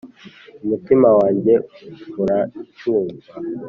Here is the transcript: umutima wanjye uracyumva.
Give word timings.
umutima 0.63 1.09
wanjye 1.19 1.53
uracyumva. 2.21 3.31